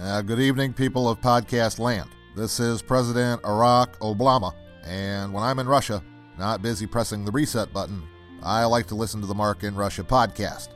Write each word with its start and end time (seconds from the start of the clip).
Uh, 0.00 0.22
good 0.22 0.38
evening, 0.38 0.72
people 0.72 1.08
of 1.08 1.20
podcast 1.20 1.80
land. 1.80 2.08
This 2.36 2.60
is 2.60 2.82
President 2.82 3.42
Barack 3.42 3.98
Obama, 3.98 4.54
and 4.84 5.32
when 5.32 5.42
I'm 5.42 5.58
in 5.58 5.66
Russia, 5.66 6.04
not 6.38 6.62
busy 6.62 6.86
pressing 6.86 7.24
the 7.24 7.32
reset 7.32 7.72
button, 7.72 8.04
I 8.40 8.64
like 8.66 8.86
to 8.88 8.94
listen 8.94 9.20
to 9.22 9.26
the 9.26 9.34
Mark 9.34 9.64
in 9.64 9.74
Russia 9.74 10.04
podcast. 10.04 10.68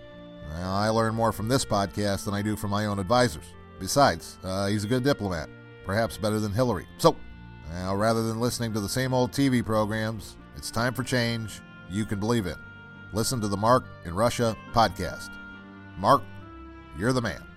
I 0.52 0.88
learn 0.88 1.14
more 1.14 1.30
from 1.30 1.46
this 1.46 1.64
podcast 1.64 2.24
than 2.24 2.34
I 2.34 2.42
do 2.42 2.56
from 2.56 2.72
my 2.72 2.86
own 2.86 2.98
advisors. 2.98 3.44
Besides, 3.78 4.38
uh, 4.42 4.66
he's 4.66 4.82
a 4.82 4.88
good 4.88 5.04
diplomat, 5.04 5.48
perhaps 5.86 6.18
better 6.18 6.40
than 6.40 6.52
Hillary. 6.52 6.88
So, 6.98 7.14
now, 7.70 7.94
rather 7.94 8.24
than 8.24 8.40
listening 8.40 8.72
to 8.72 8.80
the 8.80 8.88
same 8.88 9.14
old 9.14 9.30
TV 9.30 9.64
programs, 9.64 10.36
it's 10.56 10.72
time 10.72 10.94
for 10.94 11.04
change. 11.04 11.60
You 11.88 12.06
can 12.06 12.18
believe 12.18 12.46
it. 12.46 12.56
Listen 13.12 13.40
to 13.40 13.46
the 13.46 13.56
Mark 13.56 13.84
in 14.04 14.16
Russia 14.16 14.56
podcast. 14.72 15.30
Mark, 15.96 16.22
you're 16.98 17.12
the 17.12 17.22
man. 17.22 17.51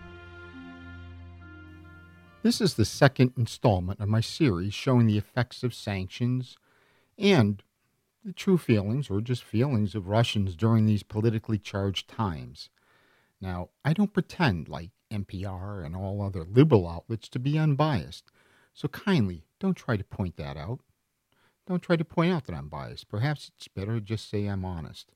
This 2.46 2.62
is 2.62 2.76
the 2.76 2.86
second 2.86 3.34
installment 3.36 4.00
of 4.00 4.08
my 4.08 4.22
series 4.22 4.72
showing 4.72 5.08
the 5.08 5.18
effects 5.18 5.64
of 5.64 5.74
sanctions 5.74 6.60
and 7.18 7.64
the 8.24 8.34
true 8.34 8.60
feelings 8.60 9.10
or 9.10 9.20
just 9.20 9.44
feelings 9.44 9.96
of 9.96 10.08
Russians 10.08 10.56
during 10.56 10.86
these 10.86 11.02
politically 11.02 11.58
charged 11.58 12.08
times. 12.08 12.70
Now, 13.42 13.70
I 13.84 13.94
don't 13.94 14.14
pretend, 14.14 14.70
like 14.70 14.92
NPR 15.10 15.84
and 15.84 15.96
all 15.96 16.22
other 16.22 16.44
liberal 16.44 16.88
outlets, 16.88 17.28
to 17.30 17.40
be 17.40 17.58
unbiased, 17.58 18.26
so 18.76 18.88
kindly 18.90 19.48
don't 19.60 19.74
try 19.74 19.98
to 19.98 20.04
point 20.04 20.38
that 20.38 20.56
out. 20.56 20.82
Don't 21.66 21.82
try 21.82 21.96
to 21.96 22.06
point 22.06 22.32
out 22.32 22.44
that 22.44 22.56
I'm 22.56 22.70
biased. 22.70 23.10
Perhaps 23.10 23.50
it's 23.58 23.68
better 23.68 23.96
to 23.96 24.02
just 24.02 24.30
say 24.30 24.46
I'm 24.46 24.66
honest. 24.66 25.08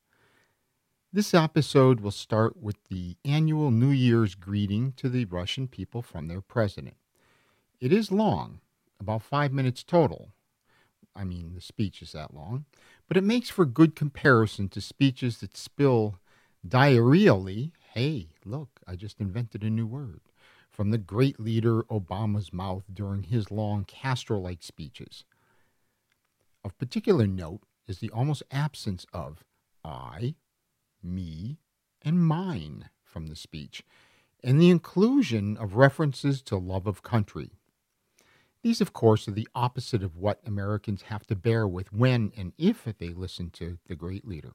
This 1.13 1.35
episode 1.35 1.99
will 1.99 2.09
start 2.09 2.57
with 2.57 2.77
the 2.89 3.17
annual 3.23 3.69
New 3.69 3.91
Year's 3.91 4.33
greeting 4.33 4.93
to 4.93 5.09
the 5.09 5.25
Russian 5.25 5.67
people 5.67 6.01
from 6.01 6.27
their 6.27 6.41
president. 6.41 6.95
It 7.79 7.93
is 7.93 8.11
long, 8.11 8.59
about 8.99 9.21
five 9.21 9.53
minutes 9.53 9.83
total. 9.83 10.33
I 11.15 11.23
mean, 11.23 11.53
the 11.55 11.61
speech 11.61 12.01
is 12.01 12.11
that 12.11 12.33
long, 12.33 12.65
but 13.07 13.15
it 13.15 13.23
makes 13.23 13.49
for 13.49 13.65
good 13.65 13.95
comparison 13.95 14.67
to 14.69 14.81
speeches 14.81 15.37
that 15.39 15.55
spill 15.55 16.19
diarrheally. 16.67 17.71
Hey, 17.93 18.29
look, 18.43 18.81
I 18.85 18.95
just 18.95 19.21
invented 19.21 19.63
a 19.63 19.69
new 19.69 19.87
word 19.87 20.19
from 20.69 20.91
the 20.91 20.97
great 20.97 21.39
leader 21.39 21.83
Obama's 21.83 22.51
mouth 22.51 22.83
during 22.93 23.23
his 23.23 23.49
long 23.49 23.85
Castro 23.85 24.39
like 24.39 24.61
speeches. 24.61 25.23
Of 26.65 26.77
particular 26.77 27.27
note 27.27 27.61
is 27.87 27.99
the 27.99 28.09
almost 28.11 28.43
absence 28.51 29.05
of 29.13 29.43
I, 29.85 30.35
me, 31.01 31.59
and 32.01 32.25
mine 32.25 32.89
from 33.03 33.27
the 33.27 33.35
speech, 33.35 33.83
and 34.43 34.59
the 34.59 34.69
inclusion 34.69 35.55
of 35.55 35.75
references 35.75 36.41
to 36.43 36.57
love 36.57 36.85
of 36.85 37.03
country. 37.03 37.51
These, 38.61 38.81
of 38.81 38.91
course, 38.91 39.27
are 39.27 39.31
the 39.31 39.47
opposite 39.55 40.03
of 40.03 40.17
what 40.17 40.41
Americans 40.45 41.03
have 41.03 41.25
to 41.27 41.35
bear 41.35 41.67
with 41.67 41.93
when 41.93 42.31
and 42.35 42.53
if 42.57 42.83
they 42.97 43.09
listen 43.09 43.51
to 43.51 43.79
the 43.87 43.95
great 43.95 44.27
leader. 44.27 44.53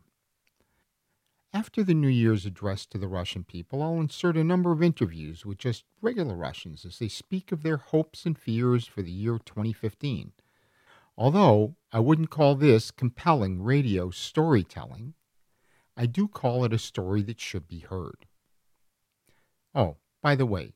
After 1.55 1.85
the 1.85 1.95
New 1.95 2.09
Year's 2.09 2.45
address 2.45 2.85
to 2.87 2.99
the 2.99 3.09
Russian 3.09 3.45
people, 3.45 3.81
I'll 3.83 4.01
insert 4.01 4.37
a 4.37 4.43
number 4.43 4.73
of 4.73 4.83
interviews 4.83 5.47
with 5.47 5.57
just 5.57 5.85
regular 6.03 6.35
Russians 6.35 6.85
as 6.85 6.99
they 6.99 7.09
speak 7.09 7.53
of 7.53 7.63
their 7.63 7.77
hopes 7.77 8.27
and 8.27 8.37
fears 8.37 8.87
for 8.87 9.03
the 9.03 9.13
year 9.13 9.39
2015. 9.39 10.33
Although 11.17 11.77
I 11.93 12.01
wouldn't 12.01 12.31
call 12.31 12.57
this 12.57 12.91
compelling 12.91 13.63
radio 13.63 14.11
storytelling, 14.11 15.15
I 15.97 16.07
do 16.07 16.27
call 16.27 16.65
it 16.65 16.73
a 16.73 16.79
story 16.79 17.23
that 17.23 17.41
should 17.41 17.69
be 17.69 17.79
heard. 17.79 18.27
Oh, 19.75 19.97
by 20.23 20.35
the 20.35 20.47
way, 20.47 20.75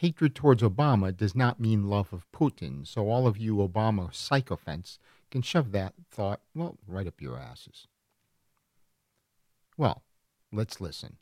hatred 0.00 0.34
towards 0.34 0.62
Obama 0.62 1.14
does 1.14 1.34
not 1.34 1.60
mean 1.60 1.90
love 1.90 2.10
of 2.10 2.24
Putin, 2.32 2.86
so 2.86 3.10
all 3.10 3.26
of 3.26 3.36
you 3.36 3.56
Obama 3.56 4.14
sycophants 4.14 4.98
can 5.30 5.42
shove 5.42 5.72
that 5.72 5.92
thought, 6.10 6.40
well, 6.54 6.78
right 6.86 7.06
up 7.06 7.20
your 7.20 7.38
asses. 7.38 7.86
Well, 9.76 10.02
let's 10.50 10.80
listen. 10.80 11.18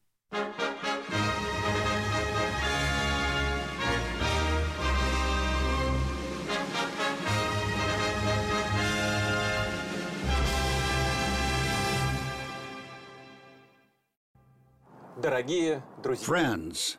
Friends, 16.21 16.97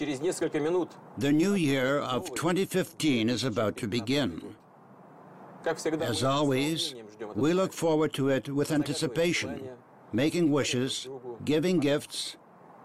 the 0.00 1.30
new 1.30 1.54
year 1.54 1.98
of 1.98 2.34
2015 2.34 3.28
is 3.28 3.44
about 3.44 3.76
to 3.76 3.86
begin. 3.86 4.56
As 6.00 6.24
always, 6.24 6.94
we 7.34 7.52
look 7.52 7.74
forward 7.74 8.14
to 8.14 8.30
it 8.30 8.48
with 8.48 8.72
anticipation, 8.72 9.68
making 10.10 10.50
wishes, 10.50 11.06
giving 11.44 11.80
gifts, 11.80 12.36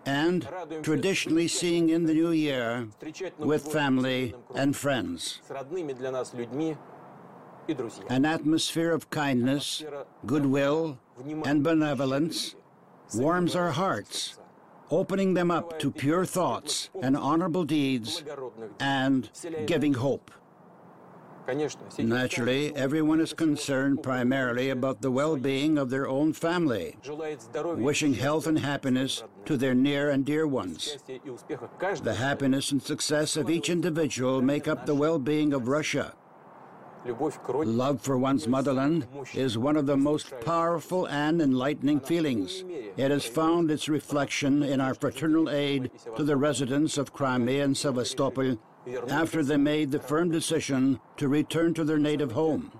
and 0.06 0.50
traditionally 0.84 1.48
seeing 1.48 1.88
in 1.90 2.06
the 2.06 2.14
new 2.14 2.31
year 2.31 2.90
with 3.38 3.72
family 3.72 4.36
and 4.54 4.75
friends. 4.75 5.40
An 8.09 8.25
atmosphere 8.25 8.92
of 8.92 9.09
kindness, 9.09 9.86
goodwill, 10.25 11.00
and 11.46 11.64
benevolence 11.64 12.56
warms 13.14 13.56
our 13.56 13.72
hearts 13.72 14.38
opening 14.90 15.34
them 15.34 15.51
up 15.51 15.79
to 15.79 15.91
pure 15.91 16.25
thoughts 16.25 16.90
and 17.01 17.16
honorable 17.18 17.63
deeds, 17.63 18.23
and 18.79 19.29
giving 19.66 19.96
hope. 19.96 20.31
Naturally, 22.00 22.75
everyone 22.75 23.19
is 23.19 23.34
concerned 23.34 24.01
primarily 24.01 24.69
about 24.69 25.01
the 25.01 25.12
well 25.12 25.38
being 25.38 25.78
of 25.78 25.90
their 25.90 26.07
own 26.07 26.34
family, 26.34 26.97
wishing 27.56 28.16
health 28.16 28.47
and 28.47 28.59
happiness 28.59 29.24
to 29.45 29.56
their 29.56 29.75
near 29.75 30.09
and 30.09 30.25
dear 30.25 30.47
ones. 30.47 30.97
The 32.01 32.16
happiness 32.16 32.72
and 32.72 32.81
success 32.81 33.38
of 33.38 33.50
each 33.50 33.69
individual 33.69 34.41
make 34.41 34.68
up 34.68 34.85
the 34.85 34.95
well 34.95 35.19
being 35.19 35.53
of 35.53 35.68
Russia. 35.68 36.13
Love 37.06 38.02
for 38.02 38.18
one's 38.18 38.48
motherland 38.48 39.08
is 39.34 39.58
one 39.58 39.78
of 39.78 39.86
the 39.86 39.98
most 39.98 40.34
powerful 40.42 41.08
and 41.08 41.42
enlightening 41.42 42.00
feelings. 42.00 42.64
It 42.98 43.12
has 43.12 43.26
found 43.26 43.70
its 43.70 43.88
reflection 43.88 44.64
in 44.64 44.82
our 44.82 44.96
fraternal 44.96 45.50
aid 45.50 45.92
to 46.16 46.24
the 46.24 46.36
residents 46.36 46.98
of 46.98 47.14
Crimea 47.14 47.64
and 47.64 47.78
Sevastopol 47.78 48.58
after 49.10 49.44
they 49.44 49.58
made 49.58 49.92
the 49.92 50.00
firm 50.00 50.32
decision 50.32 51.00
to 51.18 51.28
return 51.28 51.74
to 51.76 51.84
their 51.84 52.00
native 52.00 52.32
home. 52.32 52.72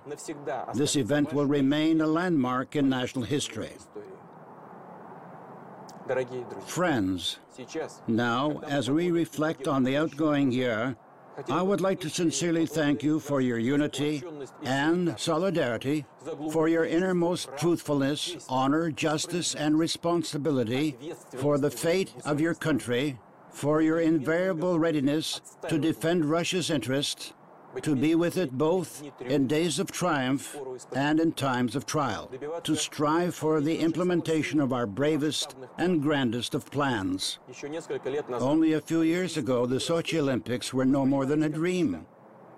This 0.74 0.96
event 0.96 1.32
will 1.32 1.46
remain 1.46 2.00
a 2.00 2.06
landmark 2.06 2.74
in 2.74 2.88
national 2.88 3.24
history. 3.24 3.72
Friends, 6.66 7.38
now, 8.06 8.60
as 8.66 8.90
we 8.90 9.10
reflect 9.10 9.66
on 9.66 9.82
the 9.82 9.96
outgoing 9.96 10.52
year, 10.52 10.96
I 11.48 11.62
would 11.62 11.80
like 11.80 12.00
to 12.00 12.08
sincerely 12.08 12.66
thank 12.66 13.02
you 13.02 13.20
for 13.20 13.40
your 13.40 13.58
unity 13.58 14.22
and 14.62 15.18
solidarity, 15.18 16.06
for 16.50 16.68
your 16.68 16.84
innermost 16.84 17.50
truthfulness, 17.58 18.36
honor, 18.48 18.90
justice, 18.90 19.54
and 19.54 19.78
responsibility 19.78 20.96
for 21.36 21.58
the 21.58 21.70
fate 21.70 22.12
of 22.24 22.40
your 22.40 22.54
country, 22.54 23.18
for 23.50 23.82
your 23.82 24.00
invariable 24.00 24.78
readiness 24.78 25.40
to 25.68 25.78
defend 25.78 26.24
Russia's 26.24 26.70
interests, 26.70 27.34
to 27.82 27.96
be 27.96 28.14
with 28.14 28.36
it 28.36 28.52
both 28.52 29.02
in 29.20 29.46
days 29.46 29.78
of 29.78 29.90
triumph 29.90 30.56
and 30.94 31.20
in 31.20 31.32
times 31.32 31.76
of 31.76 31.86
trial, 31.86 32.30
to 32.64 32.74
strive 32.76 33.34
for 33.34 33.60
the 33.60 33.78
implementation 33.78 34.60
of 34.60 34.72
our 34.72 34.86
bravest 34.86 35.56
and 35.78 36.02
grandest 36.02 36.54
of 36.54 36.70
plans. 36.70 37.38
Only 38.30 38.72
a 38.72 38.80
few 38.80 39.02
years 39.02 39.36
ago, 39.36 39.66
the 39.66 39.76
Sochi 39.76 40.18
Olympics 40.18 40.72
were 40.72 40.84
no 40.84 41.06
more 41.06 41.26
than 41.26 41.42
a 41.42 41.48
dream. 41.48 42.06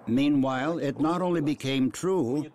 Meanwhile, 0.06 0.78
it 0.78 0.98
not 1.00 1.20
only 1.20 1.42
became 1.42 1.90
true, 1.90 2.46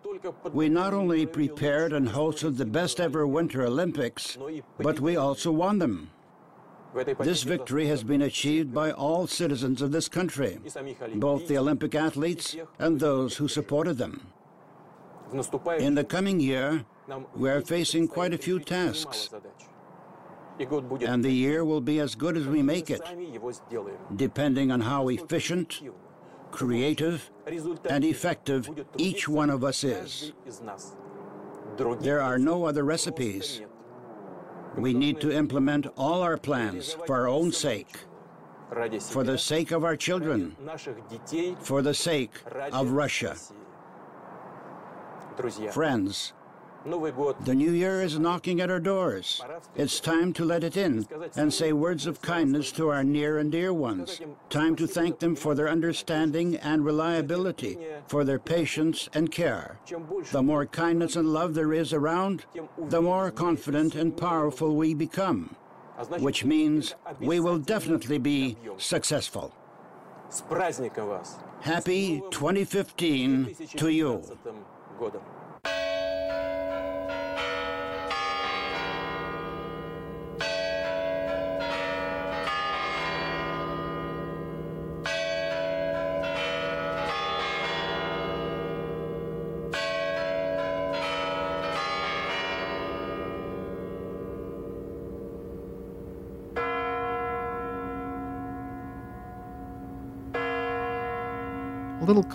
we 0.52 0.68
not 0.68 0.92
only 0.92 1.24
prepared 1.24 1.92
and 1.92 2.08
hosted 2.08 2.56
the 2.56 2.64
best 2.64 2.98
ever 3.00 3.26
Winter 3.26 3.64
Olympics, 3.64 4.36
but 4.78 4.98
we 4.98 5.16
also 5.16 5.52
won 5.52 5.78
them. 5.78 6.10
This 7.18 7.42
victory 7.42 7.86
has 7.86 8.04
been 8.04 8.22
achieved 8.22 8.72
by 8.72 8.92
all 8.92 9.26
citizens 9.26 9.82
of 9.82 9.90
this 9.90 10.08
country, 10.08 10.58
both 11.16 11.48
the 11.48 11.58
Olympic 11.58 11.94
athletes 11.94 12.56
and 12.78 13.00
those 13.00 13.36
who 13.36 13.48
supported 13.48 13.98
them. 13.98 14.28
In 15.78 15.94
the 15.94 16.04
coming 16.04 16.38
year, 16.38 16.84
we 17.34 17.50
are 17.50 17.60
facing 17.60 18.06
quite 18.06 18.32
a 18.32 18.38
few 18.38 18.60
tasks, 18.60 19.30
and 21.00 21.24
the 21.24 21.32
year 21.32 21.64
will 21.64 21.80
be 21.80 21.98
as 21.98 22.14
good 22.14 22.36
as 22.36 22.46
we 22.46 22.62
make 22.62 22.90
it, 22.90 23.02
depending 24.14 24.70
on 24.70 24.80
how 24.80 25.08
efficient, 25.08 25.80
creative, 26.52 27.30
and 27.90 28.04
effective 28.04 28.70
each 28.96 29.28
one 29.28 29.50
of 29.50 29.64
us 29.64 29.82
is. 29.82 30.32
There 32.00 32.20
are 32.20 32.38
no 32.38 32.64
other 32.64 32.84
recipes. 32.84 33.62
We 34.76 34.92
need 34.94 35.20
to 35.20 35.30
implement 35.30 35.86
all 35.96 36.22
our 36.22 36.36
plans 36.36 36.96
for 37.06 37.16
our 37.16 37.28
own 37.28 37.52
sake. 37.52 37.96
for 39.00 39.22
the 39.22 39.38
sake 39.38 39.70
of 39.70 39.84
our 39.84 39.96
children, 39.96 40.56
for 41.60 41.80
the 41.82 41.94
sake 41.94 42.32
of 42.72 42.90
Russia. 42.90 43.36
Friends, 45.72 46.32
the 46.84 47.54
new 47.54 47.70
year 47.70 48.02
is 48.02 48.18
knocking 48.18 48.60
at 48.60 48.70
our 48.70 48.80
doors. 48.80 49.42
It's 49.74 50.00
time 50.00 50.32
to 50.34 50.44
let 50.44 50.62
it 50.62 50.76
in 50.76 51.06
and 51.34 51.52
say 51.52 51.72
words 51.72 52.06
of 52.06 52.20
kindness 52.20 52.72
to 52.72 52.90
our 52.90 53.02
near 53.02 53.38
and 53.38 53.50
dear 53.50 53.72
ones. 53.72 54.20
Time 54.50 54.76
to 54.76 54.86
thank 54.86 55.18
them 55.18 55.34
for 55.34 55.54
their 55.54 55.68
understanding 55.68 56.56
and 56.56 56.84
reliability, 56.84 57.78
for 58.06 58.24
their 58.24 58.38
patience 58.38 59.08
and 59.14 59.30
care. 59.30 59.78
The 60.30 60.42
more 60.42 60.66
kindness 60.66 61.16
and 61.16 61.32
love 61.32 61.54
there 61.54 61.72
is 61.72 61.92
around, 61.92 62.44
the 62.88 63.00
more 63.00 63.30
confident 63.30 63.94
and 63.94 64.14
powerful 64.14 64.76
we 64.76 64.92
become, 64.94 65.56
which 66.18 66.44
means 66.44 66.94
we 67.18 67.40
will 67.40 67.58
definitely 67.58 68.18
be 68.18 68.56
successful. 68.76 69.54
Happy 71.60 72.22
2015 72.30 73.54
to 73.76 73.88
you. 73.88 74.22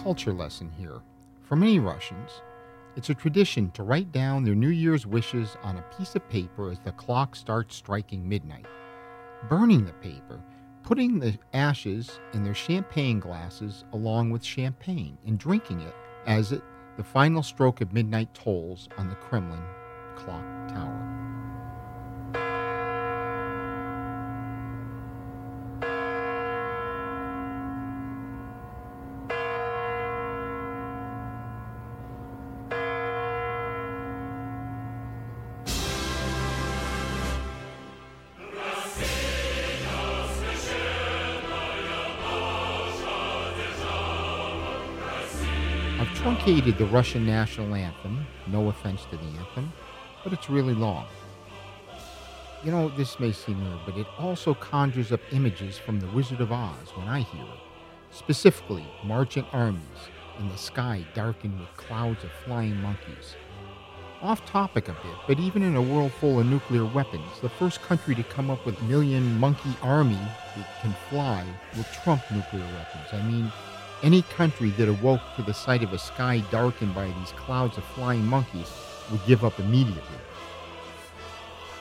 Culture 0.04 0.32
lesson 0.32 0.72
here. 0.78 1.02
For 1.44 1.58
many 1.58 1.80
Russians, 1.80 2.42
it's 2.96 3.10
a 3.10 3.14
tradition 3.14 3.70
to 3.72 3.84
write 3.84 4.14
down 4.14 4.44
their 4.44 4.56
New 4.56 4.70
Year's 4.70 5.06
wishes 5.06 5.58
on 5.62 5.78
a 5.78 5.98
piece 5.98 6.16
of 6.16 6.28
paper 6.30 6.72
as 6.72 6.80
the 6.80 6.94
clock 6.94 7.36
starts 7.36 7.76
striking 7.76 8.28
midnight. 8.28 8.66
Burning 9.50 9.86
the 9.86 9.94
paper, 9.94 10.42
putting 10.84 11.20
the 11.20 11.38
ashes 11.54 12.20
in 12.34 12.44
their 12.44 12.54
champagne 12.54 13.20
glasses 13.20 13.84
along 13.92 14.30
with 14.30 14.44
champagne, 14.44 15.18
and 15.26 15.38
drinking 15.38 15.82
it 15.82 15.96
as 16.26 16.54
it, 16.54 16.62
the 16.96 17.04
final 17.04 17.44
stroke 17.44 17.82
of 17.82 17.92
midnight 17.92 18.34
tolls 18.34 18.88
on 18.98 19.10
the 19.10 19.16
Kremlin 19.16 19.64
clock 20.16 20.46
tower. 20.70 21.49
Truncated 46.40 46.78
the 46.78 46.86
Russian 46.86 47.26
national 47.26 47.76
anthem, 47.76 48.26
no 48.48 48.70
offense 48.70 49.04
to 49.12 49.18
the 49.18 49.24
anthem, 49.40 49.74
but 50.24 50.32
it's 50.32 50.50
really 50.50 50.74
long. 50.74 51.06
You 52.64 52.72
know, 52.72 52.88
this 52.90 53.20
may 53.20 53.34
seem 53.34 53.62
weird, 53.62 53.80
but 53.86 53.98
it 53.98 54.08
also 54.18 54.54
conjures 54.54 55.12
up 55.12 55.20
images 55.32 55.78
from 55.78 56.00
The 56.00 56.08
Wizard 56.08 56.40
of 56.40 56.54
Oz 56.54 56.92
when 56.96 57.10
I 57.10 57.22
hear 57.22 57.44
it. 57.44 57.60
Specifically, 58.12 58.86
marching 59.04 59.46
armies 59.52 59.82
in 60.40 60.48
the 60.48 60.58
sky 60.58 61.06
darkened 61.14 61.60
with 61.60 61.76
clouds 61.76 62.24
of 62.24 62.32
flying 62.46 62.80
monkeys. 62.82 63.36
Off 64.22 64.46
topic 64.46 64.88
a 64.88 64.94
bit, 64.94 65.18
but 65.28 65.40
even 65.40 65.62
in 65.62 65.76
a 65.76 65.82
world 65.82 66.14
full 66.14 66.40
of 66.40 66.46
nuclear 66.46 66.86
weapons, 66.86 67.28
the 67.42 67.50
first 67.50 67.82
country 67.82 68.16
to 68.16 68.24
come 68.24 68.50
up 68.50 68.66
with 68.66 68.80
a 68.80 68.84
million 68.86 69.38
monkey 69.40 69.76
army 69.82 70.20
that 70.56 70.82
can 70.82 70.96
fly 71.10 71.46
will 71.76 71.86
trump 72.04 72.22
nuclear 72.32 72.64
weapons. 72.64 73.08
I 73.12 73.22
mean, 73.24 73.52
any 74.04 74.22
country 74.24 74.70
that 74.72 74.88
awoke 74.88 75.22
to 75.36 75.42
the 75.42 75.54
sight 75.54 75.84
of 75.84 75.94
a 75.94 76.00
sky 76.00 76.44
darkened 76.52 76.96
by 76.96 77.06
these 77.06 77.32
clouds 77.34 77.78
of 77.78 77.84
flying 77.84 78.26
monkeys 78.26 78.72
would 79.12 79.26
give 79.26 79.44
up 79.44 79.60
immediately. 79.60 80.02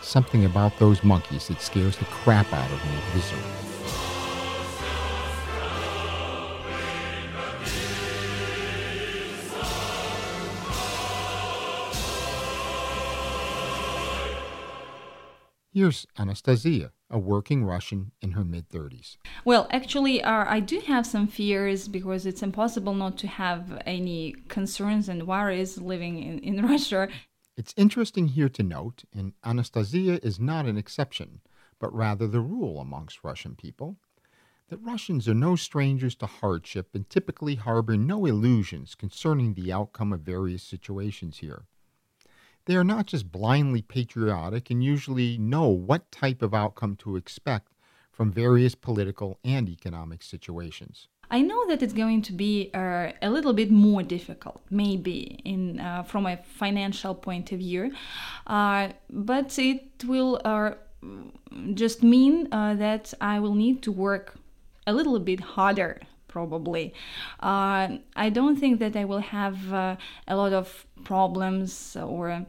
Something 0.01 0.45
about 0.45 0.79
those 0.79 1.05
monkeys 1.05 1.49
that 1.49 1.61
scares 1.61 1.97
the 1.97 2.07
crap 2.07 2.53
out 2.53 2.71
of 2.71 2.85
me 2.85 2.99
viscerally. 3.13 4.08
Here's 15.79 16.09
Anastasia, 16.19 16.91
a 17.09 17.21
working 17.21 17.65
Russian 17.65 18.11
in 18.21 18.33
her 18.33 18.45
mid 18.45 18.69
30s. 18.69 19.17
Well, 19.45 19.69
actually, 19.71 20.21
uh, 20.21 20.45
I 20.49 20.59
do 20.59 20.81
have 20.81 21.07
some 21.07 21.29
fears 21.29 21.87
because 21.87 22.27
it's 22.27 22.43
impossible 22.43 22.95
not 22.95 23.17
to 23.19 23.29
have 23.29 23.81
any 23.87 24.35
concerns 24.49 25.09
and 25.09 25.25
worries 25.25 25.79
living 25.79 26.21
in, 26.21 26.41
in 26.41 26.67
Russia. 26.69 27.07
It's 27.57 27.75
interesting 27.77 28.27
here 28.27 28.49
to 28.49 28.63
note, 28.65 29.05
and 29.15 29.35
Anastasia 29.45 30.19
is 30.27 30.41
not 30.41 30.67
an 30.67 30.77
exception, 30.77 31.43
but 31.79 31.95
rather 31.95 32.27
the 32.27 32.41
rule 32.41 32.81
amongst 32.81 33.23
Russian 33.23 33.55
people, 33.55 33.99
that 34.71 34.83
Russians 34.83 35.29
are 35.29 35.35
no 35.49 35.55
strangers 35.55 36.17
to 36.17 36.27
hardship 36.27 36.89
and 36.93 37.09
typically 37.09 37.55
harbor 37.55 37.97
no 37.97 38.27
illusions 38.27 38.97
concerning 38.97 39.55
the 39.55 39.73
outcome 39.73 40.13
of 40.13 40.23
various 40.23 40.65
situations 40.65 41.39
here. 41.39 41.67
They 42.69 42.77
are 42.77 42.85
not 42.85 43.07
just 43.07 43.33
blindly 43.33 43.81
patriotic 43.81 44.69
and 44.69 44.85
usually 44.85 45.39
know 45.39 45.69
what 45.69 46.13
type 46.13 46.43
of 46.43 46.53
outcome 46.53 46.97
to 46.97 47.17
expect 47.17 47.73
from 48.13 48.31
various 48.31 48.75
political 48.75 49.39
and 49.43 49.71
economic 49.71 50.23
situations. 50.23 51.09
I 51.31 51.41
know 51.41 51.67
that 51.69 51.83
it's 51.83 51.95
going 51.95 52.21
to 52.23 52.33
be 52.35 52.71
uh, 52.75 53.13
a 53.23 53.31
little 53.31 53.55
bit 53.55 53.71
more 53.71 54.03
difficult, 54.03 54.61
maybe 54.69 55.41
in 55.47 55.81
uh, 55.81 56.03
from 56.03 56.27
a 56.27 56.37
financial 56.37 57.15
point 57.15 57.53
of 57.53 57.59
view, 57.61 57.91
uh, 58.47 58.89
but 59.09 59.59
it 59.59 60.05
will 60.05 60.39
uh, 60.45 60.73
just 61.73 62.03
mean 62.03 62.49
uh, 62.53 62.75
that 62.75 63.15
I 63.19 63.41
will 63.41 63.55
need 63.55 63.81
to 63.85 63.93
work 63.93 64.35
a 64.87 64.93
little 64.93 65.19
bit 65.19 65.41
harder 65.41 66.03
probably. 66.29 66.95
Uh, 67.41 67.99
I 68.17 68.31
don't 68.31 68.57
think 68.57 68.79
that 68.81 68.97
I 68.97 69.05
will 69.05 69.21
have 69.21 69.73
uh, 69.73 69.97
a 70.27 70.37
lot 70.37 70.53
of 70.53 70.87
problems 71.05 71.97
or 71.97 72.47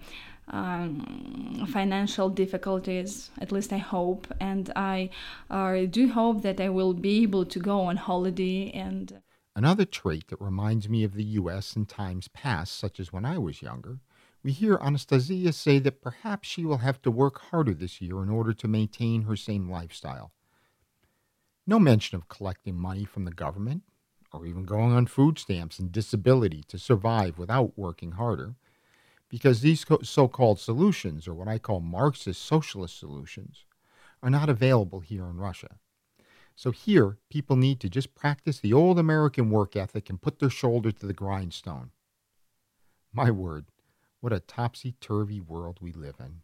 um, 0.51 1.67
financial 1.71 2.29
difficulties, 2.29 3.29
at 3.39 3.51
least 3.51 3.71
I 3.73 3.77
hope. 3.77 4.27
And 4.39 4.71
I 4.75 5.09
uh, 5.49 5.85
do 5.89 6.09
hope 6.09 6.41
that 6.43 6.59
I 6.59 6.69
will 6.69 6.93
be 6.93 7.23
able 7.23 7.45
to 7.45 7.59
go 7.59 7.81
on 7.81 7.97
holiday 7.97 8.71
and. 8.71 9.21
Another 9.55 9.85
trait 9.85 10.27
that 10.29 10.39
reminds 10.39 10.87
me 10.87 11.03
of 11.03 11.13
the 11.13 11.23
U.S. 11.23 11.75
in 11.75 11.85
times 11.85 12.27
past, 12.29 12.77
such 12.77 12.99
as 12.99 13.11
when 13.11 13.25
I 13.25 13.37
was 13.37 13.61
younger, 13.61 13.99
we 14.41 14.51
hear 14.53 14.77
Anastasia 14.81 15.51
say 15.51 15.79
that 15.79 16.01
perhaps 16.01 16.47
she 16.47 16.63
will 16.63 16.77
have 16.77 17.01
to 17.01 17.11
work 17.11 17.41
harder 17.51 17.73
this 17.73 17.99
year 17.99 18.23
in 18.23 18.29
order 18.29 18.53
to 18.53 18.67
maintain 18.67 19.23
her 19.23 19.35
same 19.35 19.69
lifestyle. 19.69 20.31
No 21.69 21.77
mention 21.77 22.15
of 22.15 22.27
collecting 22.27 22.79
money 22.79 23.05
from 23.05 23.25
the 23.25 23.31
government, 23.31 23.83
or 24.33 24.47
even 24.47 24.63
going 24.63 24.91
on 24.91 25.05
food 25.05 25.37
stamps 25.37 25.77
and 25.77 25.91
disability 25.91 26.63
to 26.63 26.79
survive 26.79 27.37
without 27.37 27.77
working 27.77 28.13
harder, 28.13 28.55
because 29.29 29.61
these 29.61 29.85
so 30.01 30.27
called 30.27 30.59
solutions, 30.59 31.27
or 31.27 31.35
what 31.35 31.47
I 31.47 31.59
call 31.59 31.79
Marxist 31.79 32.41
socialist 32.41 32.97
solutions, 32.97 33.65
are 34.23 34.31
not 34.31 34.49
available 34.49 35.01
here 35.01 35.25
in 35.25 35.37
Russia. 35.37 35.75
So 36.55 36.71
here, 36.71 37.19
people 37.29 37.55
need 37.55 37.79
to 37.81 37.87
just 37.87 38.15
practice 38.15 38.59
the 38.59 38.73
old 38.73 38.97
American 38.97 39.51
work 39.51 39.75
ethic 39.75 40.09
and 40.09 40.19
put 40.19 40.39
their 40.39 40.49
shoulder 40.49 40.91
to 40.91 41.05
the 41.05 41.13
grindstone. 41.13 41.91
My 43.13 43.29
word, 43.29 43.67
what 44.21 44.33
a 44.33 44.39
topsy 44.39 44.95
turvy 44.99 45.39
world 45.39 45.77
we 45.79 45.91
live 45.91 46.15
in. 46.19 46.41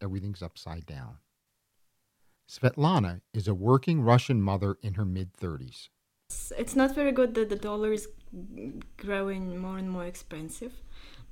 Everything's 0.00 0.42
upside 0.42 0.86
down. 0.86 1.16
Svetlana 2.48 3.22
is 3.32 3.48
a 3.48 3.54
working 3.54 4.02
Russian 4.02 4.42
mother 4.42 4.76
in 4.82 4.94
her 4.94 5.04
mid 5.04 5.32
30s. 5.32 5.88
It's 6.58 6.76
not 6.76 6.94
very 6.94 7.12
good 7.12 7.34
that 7.34 7.48
the 7.48 7.56
dollar 7.56 7.92
is 7.92 8.08
growing 8.98 9.56
more 9.58 9.78
and 9.78 9.90
more 9.90 10.04
expensive 10.04 10.72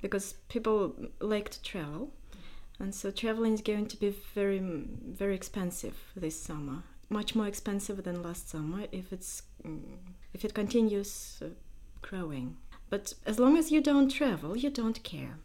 because 0.00 0.34
people 0.48 0.94
like 1.20 1.50
to 1.50 1.62
travel. 1.62 2.12
And 2.78 2.94
so 2.94 3.10
traveling 3.10 3.52
is 3.52 3.60
going 3.60 3.86
to 3.88 3.96
be 3.98 4.14
very, 4.34 4.58
very 4.58 5.34
expensive 5.34 5.96
this 6.16 6.40
summer. 6.40 6.84
Much 7.10 7.34
more 7.34 7.46
expensive 7.46 8.02
than 8.04 8.22
last 8.22 8.48
summer 8.48 8.86
if 8.90 9.12
it's 9.12 9.42
if 10.32 10.44
it 10.44 10.54
continues 10.54 11.42
uh, 11.44 11.48
growing. 12.00 12.56
But 12.88 13.12
as 13.26 13.38
long 13.38 13.58
as 13.58 13.70
you 13.70 13.82
don't 13.82 14.08
travel, 14.08 14.56
you 14.56 14.70
don't 14.70 15.02
care 15.02 15.38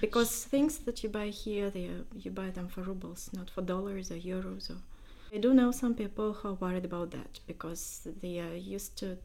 because 0.00 0.44
things 0.44 0.78
that 0.78 1.04
you 1.04 1.08
buy 1.08 1.28
here, 1.28 1.70
they 1.70 1.90
you 2.16 2.30
buy 2.30 2.50
them 2.50 2.68
for 2.68 2.82
rubles, 2.82 3.30
not 3.32 3.48
for 3.50 3.62
dollars 3.62 4.10
or 4.10 4.16
euros 4.16 4.68
or 4.68 4.78
I 5.34 5.38
do 5.38 5.54
know 5.54 5.70
some 5.70 5.94
people 5.94 6.34
who 6.34 6.48
are 6.50 6.54
worried 6.54 6.84
about 6.84 7.10
that 7.12 7.40
because 7.46 8.06
they 8.20 8.38
are 8.38 8.54
used 8.54 8.98
to 8.98 9.16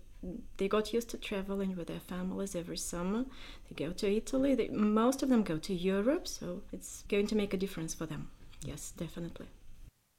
they 0.57 0.67
got 0.67 0.93
used 0.93 1.09
to 1.09 1.17
traveling 1.17 1.75
with 1.75 1.87
their 1.87 1.99
families 1.99 2.55
every 2.55 2.77
summer. 2.77 3.25
They 3.69 3.85
go 3.85 3.91
to 3.93 4.11
Italy. 4.11 4.55
They, 4.55 4.67
most 4.69 5.21
of 5.21 5.29
them 5.29 5.43
go 5.43 5.57
to 5.59 5.73
Europe, 5.73 6.27
so 6.27 6.63
it's 6.71 7.03
going 7.07 7.27
to 7.27 7.35
make 7.35 7.53
a 7.53 7.57
difference 7.57 7.93
for 7.93 8.07
them. 8.07 8.29
Yes, 8.65 8.93
definitely. 8.97 9.45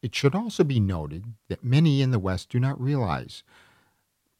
It 0.00 0.14
should 0.14 0.36
also 0.36 0.62
be 0.62 0.78
noted 0.78 1.24
that 1.48 1.64
many 1.64 2.00
in 2.00 2.12
the 2.12 2.20
West 2.20 2.48
do 2.50 2.60
not 2.60 2.80
realize 2.80 3.42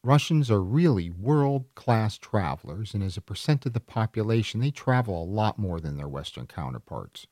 Russians 0.01 0.49
are 0.49 0.63
really 0.63 1.09
world 1.09 1.65
class 1.75 2.17
travelers, 2.17 2.93
and 2.93 3.03
as 3.03 3.17
a 3.17 3.21
percent 3.21 3.65
of 3.65 3.73
the 3.73 3.81
population, 3.81 4.61
they 4.61 4.71
travel 4.71 5.21
a 5.21 5.25
lot 5.25 5.59
more 5.59 5.81
than 5.81 5.97
their 5.97 6.07
Western 6.07 6.47
counterparts. 6.47 7.27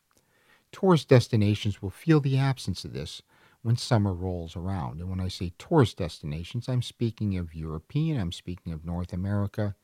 Tourist 0.73 1.07
destinations 1.07 1.81
will 1.81 1.89
feel 1.89 2.19
the 2.19 2.37
absence 2.37 2.83
of 2.83 2.91
this 2.91 3.21
when 3.67 3.75
summer 3.75 4.13
rolls 4.13 4.55
around. 4.55 5.01
And 5.01 5.09
when 5.09 5.19
I 5.19 5.27
say 5.27 5.51
tourist 5.59 5.97
destinations, 5.97 6.69
I'm 6.69 6.81
speaking 6.81 7.37
of 7.37 7.53
European, 7.53 8.17
I'm 8.17 8.31
speaking 8.31 8.71
of 8.71 8.85
North 8.85 9.11
America, 9.11 9.75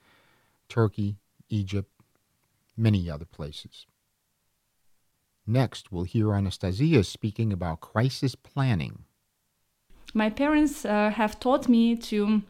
Turkey, 0.69 1.17
Egypt, 1.49 1.91
many 2.77 3.09
other 3.09 3.25
places. 3.25 3.85
Next, 5.45 5.91
we'll 5.91 6.05
hear 6.05 6.33
Anastasia 6.33 7.03
speaking 7.03 7.51
about 7.51 7.81
crisis 7.81 8.35
planning. 8.35 9.03
My 10.13 10.29
parents 10.29 10.85
uh, 10.85 11.09
have 11.09 11.37
taught 11.41 11.67
me 11.67 11.97
to 11.97 12.41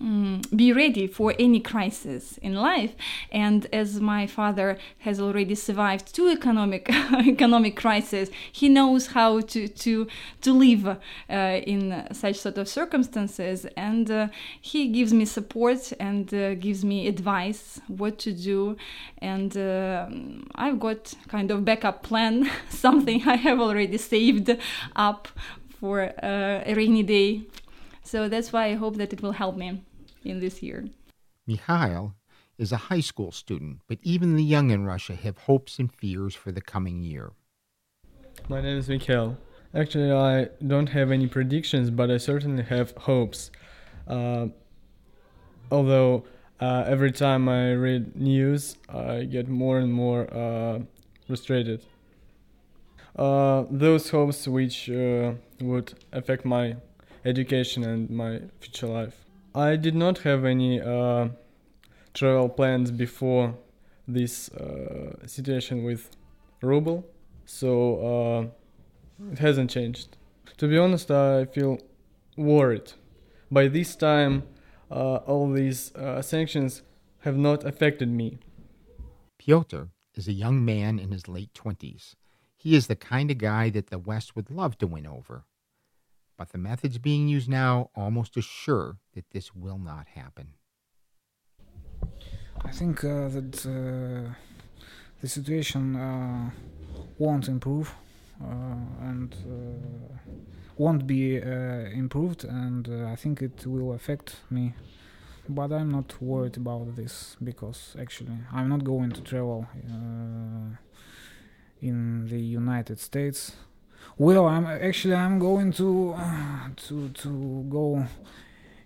um, 0.00 0.40
be 0.54 0.72
ready 0.72 1.06
for 1.06 1.34
any 1.38 1.60
crisis 1.60 2.38
in 2.38 2.54
life. 2.54 2.94
And 3.30 3.66
as 3.72 4.00
my 4.00 4.26
father 4.26 4.78
has 5.00 5.20
already 5.20 5.54
survived 5.54 6.14
two 6.14 6.28
economic 6.28 6.88
economic 7.12 7.76
crises 7.76 8.30
he 8.50 8.68
knows 8.68 9.08
how 9.08 9.40
to 9.40 9.68
to 9.68 10.06
to 10.40 10.52
live 10.52 10.86
uh, 10.86 10.96
in 11.28 12.06
such 12.12 12.36
sort 12.36 12.58
of 12.58 12.68
circumstances. 12.68 13.66
And 13.76 14.10
uh, 14.10 14.28
he 14.60 14.88
gives 14.88 15.12
me 15.12 15.24
support 15.24 15.92
and 15.98 16.32
uh, 16.32 16.54
gives 16.54 16.84
me 16.84 17.08
advice 17.08 17.80
what 17.88 18.18
to 18.20 18.32
do. 18.32 18.76
And 19.18 19.56
uh, 19.56 20.06
I've 20.54 20.80
got 20.80 21.14
kind 21.28 21.50
of 21.50 21.64
backup 21.64 22.02
plan 22.02 22.50
something 22.68 23.22
I 23.26 23.36
have 23.36 23.60
already 23.60 23.98
saved 23.98 24.56
up 24.96 25.28
for 25.80 26.12
uh, 26.22 26.62
a 26.64 26.74
rainy 26.74 27.02
day 27.02 27.42
so 28.02 28.28
that's 28.28 28.52
why 28.52 28.66
I 28.66 28.74
hope 28.74 28.96
that 28.96 29.12
it 29.12 29.22
will 29.22 29.32
help 29.32 29.56
me 29.56 29.82
in 30.24 30.40
this 30.40 30.62
year. 30.62 30.88
Mikhail 31.46 32.14
is 32.58 32.72
a 32.72 32.76
high 32.76 33.00
school 33.00 33.32
student, 33.32 33.80
but 33.88 33.98
even 34.02 34.36
the 34.36 34.44
young 34.44 34.70
in 34.70 34.84
Russia 34.84 35.14
have 35.14 35.38
hopes 35.38 35.78
and 35.78 35.92
fears 35.92 36.34
for 36.34 36.52
the 36.52 36.60
coming 36.60 37.02
year. 37.02 37.32
My 38.48 38.60
name 38.60 38.78
is 38.78 38.88
Mikhail. 38.88 39.38
Actually, 39.74 40.12
I 40.12 40.48
don't 40.66 40.88
have 40.88 41.10
any 41.10 41.26
predictions, 41.26 41.90
but 41.90 42.10
I 42.10 42.18
certainly 42.18 42.62
have 42.64 42.92
hopes. 42.96 43.50
Uh, 44.06 44.48
although 45.70 46.24
uh, 46.60 46.84
every 46.86 47.10
time 47.10 47.48
I 47.48 47.72
read 47.72 48.14
news, 48.14 48.76
I 48.88 49.24
get 49.24 49.48
more 49.48 49.78
and 49.78 49.92
more 49.92 50.32
uh, 50.32 50.80
frustrated. 51.26 51.82
Uh, 53.16 53.64
those 53.70 54.10
hopes 54.10 54.46
which 54.46 54.90
uh, 54.90 55.32
would 55.60 55.94
affect 56.12 56.44
my 56.44 56.76
education 57.24 57.84
and 57.84 58.10
my 58.10 58.40
future 58.60 58.86
life. 58.86 59.24
I 59.54 59.76
did 59.76 59.94
not 59.94 60.18
have 60.18 60.44
any 60.44 60.80
uh, 60.80 61.28
travel 62.14 62.48
plans 62.48 62.90
before 62.90 63.54
this 64.08 64.50
uh, 64.50 65.26
situation 65.26 65.84
with 65.84 66.10
ruble, 66.62 67.06
so 67.44 68.50
uh, 69.20 69.30
it 69.32 69.38
hasn't 69.38 69.70
changed. 69.70 70.16
To 70.58 70.68
be 70.68 70.78
honest, 70.78 71.10
I 71.10 71.44
feel 71.46 71.78
worried. 72.36 72.92
By 73.50 73.68
this 73.68 73.94
time, 73.94 74.44
uh, 74.90 75.16
all 75.26 75.50
these 75.50 75.94
uh, 75.94 76.22
sanctions 76.22 76.82
have 77.20 77.36
not 77.36 77.64
affected 77.64 78.08
me. 78.08 78.38
Pyotr 79.38 79.88
is 80.14 80.28
a 80.28 80.32
young 80.32 80.64
man 80.64 80.98
in 80.98 81.12
his 81.12 81.28
late 81.28 81.52
20s. 81.54 82.14
He 82.56 82.74
is 82.74 82.86
the 82.86 82.96
kind 82.96 83.30
of 83.30 83.38
guy 83.38 83.70
that 83.70 83.90
the 83.90 83.98
West 83.98 84.36
would 84.36 84.50
love 84.50 84.78
to 84.78 84.86
win 84.86 85.06
over 85.06 85.44
but 86.36 86.50
the 86.50 86.58
methods 86.58 86.98
being 86.98 87.28
used 87.28 87.48
now 87.48 87.90
almost 87.94 88.36
assure 88.36 88.98
that 89.14 89.30
this 89.30 89.54
will 89.54 89.78
not 89.78 90.08
happen. 90.08 90.54
I 92.64 92.70
think 92.70 93.02
uh, 93.04 93.28
that 93.28 93.66
uh, 93.66 94.34
the 95.20 95.28
situation 95.28 95.96
uh, 95.96 96.50
won't 97.18 97.48
improve 97.48 97.94
uh, 98.42 98.46
and 99.00 99.34
uh, 99.34 100.32
won't 100.76 101.06
be 101.06 101.40
uh, 101.40 101.46
improved, 101.94 102.44
and 102.44 102.88
I 103.06 103.16
think 103.16 103.42
it 103.42 103.66
will 103.66 103.92
affect 103.92 104.36
me. 104.50 104.74
But 105.48 105.72
I'm 105.72 105.90
not 105.90 106.20
worried 106.22 106.56
about 106.56 106.94
this 106.94 107.36
because 107.42 107.96
actually 107.98 108.38
I'm 108.52 108.68
not 108.68 108.84
going 108.84 109.10
to 109.10 109.20
travel 109.22 109.66
in 111.80 112.26
the 112.28 112.38
United 112.38 113.00
States 113.00 113.56
well, 114.18 114.46
I'm 114.46 114.66
actually 114.66 115.14
I'm 115.14 115.38
going 115.38 115.72
to 115.72 116.14
uh, 116.16 116.68
to 116.88 117.08
to 117.08 117.66
go 117.68 118.06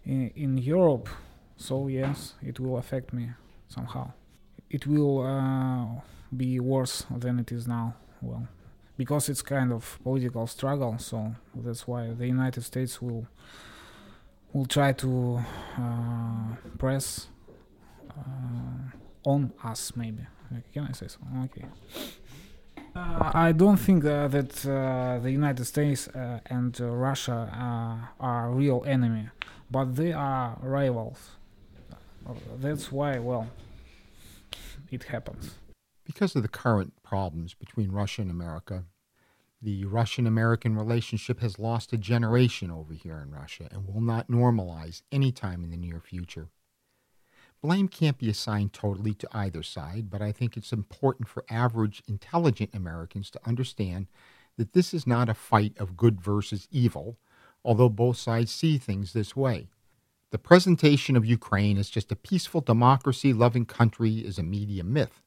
in, 0.05 0.31
in, 0.37 0.59
Europe, 0.59 1.09
so 1.57 1.89
yes, 1.89 2.35
it 2.43 2.61
will 2.61 2.79
affect 2.79 3.13
me 3.13 3.31
somehow. 3.69 4.13
It 4.71 4.87
will 4.87 5.23
uh, 5.23 6.01
be 6.37 6.61
worse 6.61 7.07
than 7.11 7.39
it 7.39 7.53
is 7.53 7.67
now. 7.67 7.95
Well, 8.21 8.49
because 8.97 9.29
it's 9.29 9.43
kind 9.43 9.73
of 9.73 9.99
political 10.03 10.47
struggle, 10.47 10.99
so 10.99 11.35
that's 11.55 11.87
why 11.87 12.13
the 12.13 12.27
United 12.27 12.63
States 12.63 13.03
will 13.03 13.27
will 14.53 14.67
try 14.67 14.93
to 14.93 15.43
uh, 15.79 16.55
press 16.79 17.29
uh, 18.11 18.91
on 19.25 19.53
us. 19.63 19.93
Maybe 19.97 20.27
can 20.73 20.87
I 20.89 20.93
say 20.93 21.09
so? 21.09 21.19
Okay. 21.45 21.67
Uh, 22.97 23.31
I 23.35 23.53
don't 23.53 23.77
think 23.77 24.07
uh, 24.07 24.27
that 24.29 24.65
uh, 24.65 25.19
the 25.23 25.31
United 25.31 25.67
States 25.67 26.09
uh, 26.09 26.41
and 26.47 26.81
uh, 26.81 26.87
Russia 26.87 28.09
are 28.19 28.51
real 28.51 28.83
enemy, 28.87 29.29
but 29.71 29.97
they 29.97 30.13
are 30.13 30.57
rivals. 30.63 31.33
That's 32.59 32.91
why, 32.91 33.19
well, 33.19 33.49
it 34.91 35.05
happens. 35.05 35.57
Because 36.07 36.35
of 36.37 36.43
the 36.43 36.49
current 36.49 36.95
problems 37.03 37.53
between 37.53 37.93
Russia 37.93 38.23
and 38.23 38.31
America, 38.31 38.85
the 39.61 39.85
Russian 39.85 40.27
American 40.27 40.75
relationship 40.75 41.41
has 41.41 41.59
lost 41.59 41.93
a 41.93 41.99
generation 41.99 42.71
over 42.71 42.95
here 42.95 43.19
in 43.19 43.31
Russia 43.31 43.69
and 43.71 43.87
will 43.87 44.01
not 44.01 44.29
normalize 44.29 45.03
anytime 45.13 45.63
in 45.63 45.71
the 45.71 45.77
near 45.77 46.01
future. 46.01 46.49
Blame 47.63 47.89
can't 47.89 48.19
be 48.19 48.29
assigned 48.29 48.73
totally 48.73 49.15
to 49.15 49.29
either 49.33 49.63
side, 49.63 50.11
but 50.11 50.23
I 50.23 50.31
think 50.31 50.57
it's 50.57 50.73
important 50.73 51.29
for 51.29 51.45
average, 51.51 52.03
intelligent 52.07 52.71
Americans 52.75 53.31
to 53.31 53.41
understand 53.47 54.07
that 54.57 54.73
this 54.73 54.95
is 54.95 55.07
not 55.07 55.29
a 55.29 55.35
fight 55.35 55.77
of 55.79 55.97
good 55.97 56.21
versus 56.21 56.69
evil, 56.71 57.19
although 57.65 57.89
both 57.89 58.17
sides 58.17 58.53
see 58.53 58.79
things 58.79 59.13
this 59.13 59.35
way. 59.35 59.69
The 60.31 60.39
presentation 60.39 61.17
of 61.17 61.25
Ukraine 61.25 61.79
as 61.79 61.89
just 61.89 62.13
a 62.13 62.17
peaceful, 62.17 62.61
democracy 62.61 63.33
loving 63.33 63.65
country 63.65 64.17
is 64.19 64.39
a 64.39 64.43
media 64.43 64.85
myth. 64.85 65.23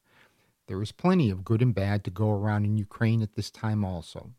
There 0.67 0.81
is 0.81 0.91
plenty 0.91 1.29
of 1.29 1.43
good 1.43 1.62
and 1.62 1.74
bad 1.74 2.03
to 2.03 2.12
go 2.12 2.29
around 2.29 2.65
in 2.65 2.77
Ukraine 2.77 3.21
at 3.21 3.33
this 3.36 3.50
time, 3.50 3.83
also. 3.83 4.33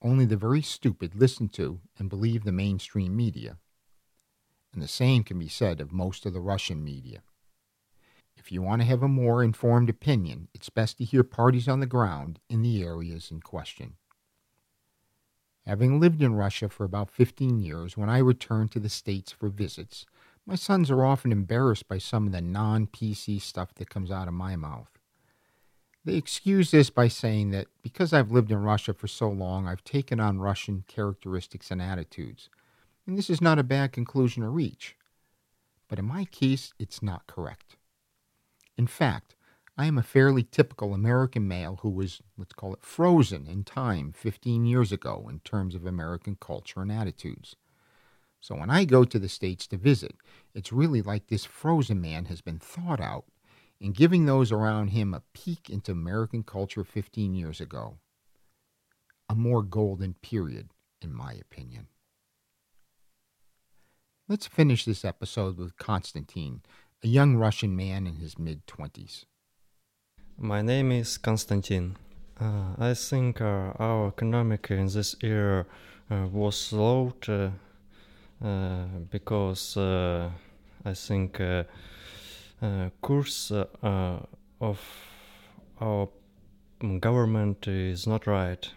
Only 0.00 0.24
the 0.24 0.36
very 0.36 0.62
stupid 0.62 1.14
listen 1.14 1.48
to 1.50 1.80
and 1.98 2.08
believe 2.08 2.44
the 2.44 2.52
mainstream 2.52 3.16
media 3.16 3.58
and 4.76 4.84
the 4.84 4.88
same 4.88 5.24
can 5.24 5.38
be 5.38 5.48
said 5.48 5.80
of 5.80 5.90
most 5.90 6.26
of 6.26 6.34
the 6.34 6.40
Russian 6.40 6.84
media. 6.84 7.22
If 8.36 8.52
you 8.52 8.60
want 8.60 8.82
to 8.82 8.86
have 8.86 9.02
a 9.02 9.08
more 9.08 9.42
informed 9.42 9.88
opinion, 9.88 10.48
it's 10.52 10.68
best 10.68 10.98
to 10.98 11.04
hear 11.04 11.24
parties 11.24 11.66
on 11.66 11.80
the 11.80 11.86
ground 11.86 12.40
in 12.50 12.60
the 12.60 12.82
areas 12.84 13.30
in 13.30 13.40
question. 13.40 13.94
Having 15.66 15.98
lived 15.98 16.22
in 16.22 16.34
Russia 16.34 16.68
for 16.68 16.84
about 16.84 17.10
15 17.10 17.58
years, 17.58 17.96
when 17.96 18.10
I 18.10 18.18
return 18.18 18.68
to 18.68 18.78
the 18.78 18.90
States 18.90 19.32
for 19.32 19.48
visits, 19.48 20.04
my 20.44 20.56
sons 20.56 20.90
are 20.90 21.04
often 21.04 21.32
embarrassed 21.32 21.88
by 21.88 21.96
some 21.96 22.26
of 22.26 22.32
the 22.32 22.42
non 22.42 22.86
PC 22.86 23.40
stuff 23.40 23.74
that 23.76 23.88
comes 23.88 24.10
out 24.10 24.28
of 24.28 24.34
my 24.34 24.56
mouth. 24.56 24.90
They 26.04 26.16
excuse 26.16 26.70
this 26.70 26.90
by 26.90 27.08
saying 27.08 27.50
that 27.52 27.66
because 27.82 28.12
I've 28.12 28.30
lived 28.30 28.52
in 28.52 28.58
Russia 28.58 28.92
for 28.92 29.08
so 29.08 29.30
long, 29.30 29.66
I've 29.66 29.84
taken 29.84 30.20
on 30.20 30.38
Russian 30.38 30.84
characteristics 30.86 31.70
and 31.72 31.80
attitudes, 31.80 32.50
and 33.06 33.16
this 33.16 33.30
is 33.30 33.40
not 33.40 33.58
a 33.58 33.64
bad 33.64 33.92
conclusion 33.92 34.42
to 34.42 34.48
reach. 34.48 34.96
But 35.88 35.98
in 35.98 36.04
my 36.04 36.24
case, 36.24 36.72
it's 36.78 37.02
not 37.02 37.26
correct. 37.26 37.76
In 38.76 38.86
fact, 38.86 39.36
I 39.78 39.86
am 39.86 39.98
a 39.98 40.02
fairly 40.02 40.42
typical 40.42 40.94
American 40.94 41.46
male 41.46 41.80
who 41.82 41.90
was, 41.90 42.22
let's 42.36 42.54
call 42.54 42.72
it, 42.72 42.82
frozen 42.82 43.46
in 43.46 43.62
time 43.62 44.12
15 44.12 44.64
years 44.64 44.90
ago 44.90 45.26
in 45.30 45.40
terms 45.40 45.74
of 45.74 45.86
American 45.86 46.36
culture 46.40 46.80
and 46.80 46.90
attitudes. 46.90 47.56
So 48.40 48.54
when 48.54 48.70
I 48.70 48.84
go 48.84 49.04
to 49.04 49.18
the 49.18 49.28
States 49.28 49.66
to 49.68 49.76
visit, 49.76 50.16
it's 50.54 50.72
really 50.72 51.02
like 51.02 51.26
this 51.26 51.44
frozen 51.44 52.00
man 52.00 52.26
has 52.26 52.40
been 52.40 52.58
thawed 52.58 53.00
out 53.00 53.24
and 53.80 53.94
giving 53.94 54.24
those 54.24 54.50
around 54.50 54.88
him 54.88 55.12
a 55.12 55.22
peek 55.34 55.68
into 55.68 55.92
American 55.92 56.42
culture 56.42 56.84
15 56.84 57.34
years 57.34 57.60
ago. 57.60 57.98
A 59.28 59.34
more 59.34 59.62
golden 59.62 60.14
period 60.14 60.70
in 61.02 61.12
my 61.12 61.34
opinion. 61.34 61.88
Let's 64.28 64.48
finish 64.48 64.84
this 64.84 65.04
episode 65.04 65.56
with 65.56 65.76
Konstantin, 65.76 66.62
a 67.04 67.06
young 67.06 67.36
Russian 67.36 67.76
man 67.76 68.08
in 68.08 68.16
his 68.16 68.40
mid 68.40 68.66
20s. 68.66 69.24
My 70.36 70.62
name 70.62 70.90
is 70.90 71.16
Konstantin. 71.16 71.96
Uh, 72.40 72.74
I 72.76 72.94
think 72.94 73.40
uh, 73.40 73.70
our 73.78 74.08
economic 74.08 74.66
in 74.68 74.88
this 74.88 75.14
year 75.22 75.68
uh, 76.10 76.26
was 76.32 76.58
slowed 76.58 77.28
uh, 77.28 77.50
uh, 78.44 78.86
because 79.08 79.76
uh, 79.76 80.30
I 80.84 80.92
think 80.92 81.40
course 83.00 83.52
of 84.60 84.80
our 85.80 86.08
government 86.98 87.68
is 87.68 88.08
not 88.08 88.26
right. 88.26 88.68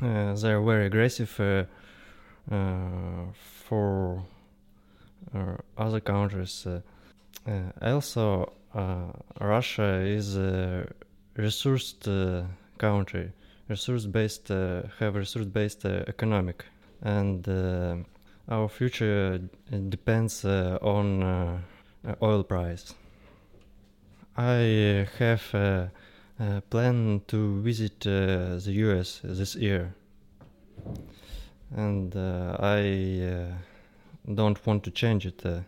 they 0.00 0.52
are 0.52 0.62
very 0.62 0.84
aggressive 0.84 1.30
for 1.30 1.66
other 5.76 6.00
countries. 6.00 6.66
also, 7.82 8.52
Russia 9.40 10.00
is 10.00 10.36
a 10.36 10.86
resource 11.36 11.94
country, 12.78 13.32
resource-based, 13.68 14.50
uh, 14.50 14.82
have 14.98 15.14
resource-based 15.14 15.84
uh, 15.84 16.02
economic, 16.08 16.64
and 17.02 17.46
uh, 17.48 17.96
our 18.48 18.68
future 18.68 19.38
depends 19.88 20.44
on 20.44 21.62
oil 22.22 22.42
price. 22.42 22.94
I 24.36 25.06
have 25.18 25.54
a, 25.54 25.90
a 26.38 26.62
plan 26.70 27.20
to 27.28 27.60
visit 27.60 28.06
uh, 28.06 28.56
the 28.64 28.72
US 28.86 29.20
this 29.22 29.54
year, 29.54 29.94
and 31.76 32.16
uh, 32.16 32.56
I 32.58 32.80
uh, 33.22 33.69
don't 34.34 34.66
want 34.66 34.84
to 34.84 34.90
change 34.90 35.26
it. 35.26 35.44
Uh, 35.44 35.60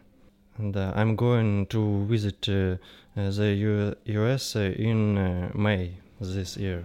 and 0.59 0.77
uh, 0.77 0.93
I'm 0.95 1.17
going 1.17 1.67
to 1.67 2.05
visit 2.07 2.49
uh, 2.49 2.77
the 3.15 3.55
U- 3.55 3.95
US 4.05 4.57
in 4.57 5.51
May 5.55 5.97
this 6.21 6.57
year. 6.57 6.85